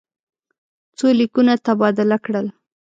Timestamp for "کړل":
2.25-2.47